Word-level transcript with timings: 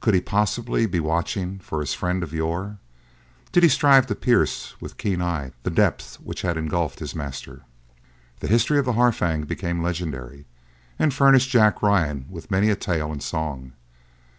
Could 0.00 0.14
he 0.14 0.22
possibly 0.22 0.86
be 0.86 1.00
watching 1.00 1.58
for 1.58 1.80
his 1.80 1.92
friend 1.92 2.22
of 2.22 2.32
yore? 2.32 2.78
Did 3.52 3.62
he 3.62 3.68
strive 3.68 4.06
to 4.06 4.14
pierce, 4.14 4.74
with 4.80 4.96
keen 4.96 5.20
eye, 5.20 5.52
the 5.64 5.70
depths 5.70 6.18
which 6.18 6.40
had 6.40 6.56
engulfed 6.56 6.98
his 6.98 7.14
master? 7.14 7.60
The 8.40 8.48
history 8.48 8.78
of 8.78 8.86
the 8.86 8.94
Harfang 8.94 9.42
became 9.46 9.82
legendary, 9.82 10.46
and 10.98 11.12
furnished 11.12 11.50
Jack 11.50 11.82
Ryan 11.82 12.24
with 12.30 12.50
many 12.50 12.70
a 12.70 12.74
tale 12.74 13.12
and 13.12 13.22
song. 13.22 13.72